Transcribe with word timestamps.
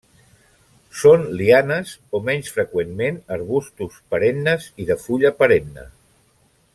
Són 1.01 1.27
lianes, 1.41 1.91
o 2.19 2.23
menys 2.31 2.49
freqüentment 2.57 3.21
arbustos, 3.37 4.01
perennes 4.15 4.69
i 4.85 4.89
de 4.93 5.01
fulla 5.07 5.33
perenne. 5.43 5.89